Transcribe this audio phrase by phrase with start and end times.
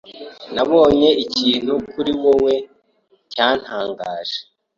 [0.55, 2.53] Nabonye ikintu kuri wowe
[3.33, 4.37] cyantangaje.